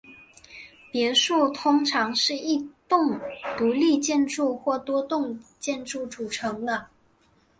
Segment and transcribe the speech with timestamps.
[0.91, 3.19] 别墅通常是一栋
[3.55, 6.65] 独立建筑或多栋建筑组成。